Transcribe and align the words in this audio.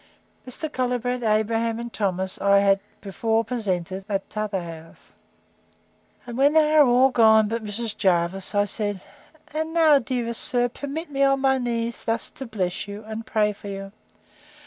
Mr. 0.47 0.67
Colbrand, 0.67 1.21
Abraham, 1.21 1.77
and 1.77 1.93
Thomas, 1.93 2.41
I 2.41 2.57
had 2.61 2.79
before 3.01 3.43
presented 3.45 4.03
at 4.09 4.27
t'other 4.31 4.63
house. 4.63 5.13
And 6.25 6.39
when 6.39 6.53
they 6.53 6.71
were 6.71 6.81
all 6.83 7.11
gone 7.11 7.47
but 7.47 7.63
Mrs. 7.63 7.95
Jervis, 7.95 8.55
I 8.55 8.65
said, 8.65 9.03
And 9.53 9.75
now, 9.75 9.99
dearest 9.99 10.43
sir, 10.43 10.69
permit 10.69 11.11
me, 11.11 11.21
on 11.21 11.39
my 11.41 11.59
knees, 11.59 12.03
thus 12.03 12.31
to 12.31 12.47
bless 12.47 12.87
you, 12.87 13.03
and 13.03 13.27
pray 13.27 13.53
for 13.53 13.67
you. 13.67 13.91